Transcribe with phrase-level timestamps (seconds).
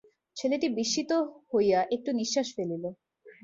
[0.37, 1.11] ছেলেটি বিস্মিত
[1.51, 2.83] হইয়া একটু নিশ্বাস ফেলিল।